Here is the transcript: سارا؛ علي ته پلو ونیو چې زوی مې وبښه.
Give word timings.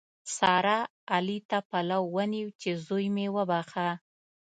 سارا؛ 0.35 0.79
علي 1.13 1.39
ته 1.49 1.57
پلو 1.69 2.01
ونیو 2.15 2.47
چې 2.61 2.69
زوی 2.85 3.05
مې 3.15 3.27
وبښه. 3.35 3.89